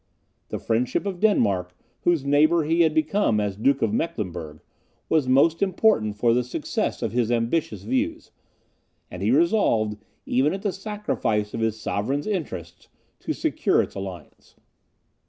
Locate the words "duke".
3.55-3.83